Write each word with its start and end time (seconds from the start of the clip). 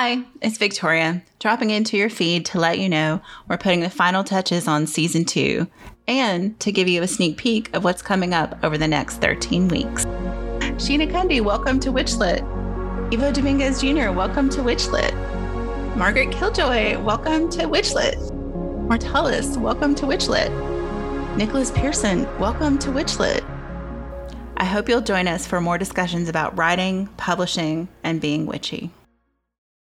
Hi, 0.00 0.22
it's 0.40 0.58
Victoria, 0.58 1.24
dropping 1.40 1.70
into 1.70 1.96
your 1.96 2.08
feed 2.08 2.46
to 2.46 2.60
let 2.60 2.78
you 2.78 2.88
know 2.88 3.20
we're 3.48 3.58
putting 3.58 3.80
the 3.80 3.90
final 3.90 4.22
touches 4.22 4.68
on 4.68 4.86
season 4.86 5.24
two 5.24 5.66
and 6.06 6.58
to 6.60 6.70
give 6.70 6.86
you 6.86 7.02
a 7.02 7.08
sneak 7.08 7.36
peek 7.36 7.74
of 7.74 7.82
what's 7.82 8.00
coming 8.00 8.32
up 8.32 8.56
over 8.62 8.78
the 8.78 8.86
next 8.86 9.16
13 9.16 9.66
weeks. 9.66 10.04
Sheena 10.76 11.10
Cundy, 11.10 11.40
welcome 11.40 11.80
to 11.80 11.90
Witchlit. 11.90 12.42
Ivo 13.12 13.32
Dominguez 13.32 13.80
Jr., 13.80 14.12
welcome 14.12 14.48
to 14.50 14.60
Witchlit. 14.60 15.12
Margaret 15.96 16.30
Killjoy, 16.30 17.02
welcome 17.02 17.50
to 17.50 17.64
Witchlit. 17.64 18.14
Mortellus, 18.86 19.56
welcome 19.56 19.96
to 19.96 20.06
Witchlit. 20.06 21.36
Nicholas 21.36 21.72
Pearson, 21.72 22.22
welcome 22.38 22.78
to 22.78 22.90
Witchlit. 22.90 23.44
I 24.58 24.64
hope 24.64 24.88
you'll 24.88 25.00
join 25.00 25.26
us 25.26 25.44
for 25.44 25.60
more 25.60 25.76
discussions 25.76 26.28
about 26.28 26.56
writing, 26.56 27.08
publishing, 27.16 27.88
and 28.04 28.20
being 28.20 28.46
witchy. 28.46 28.92